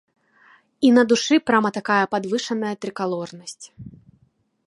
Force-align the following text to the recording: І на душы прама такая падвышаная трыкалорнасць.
І 0.87 0.89
на 0.97 1.03
душы 1.11 1.35
прама 1.49 1.69
такая 1.77 1.99
падвышаная 2.15 2.73
трыкалорнасць. 2.85 3.65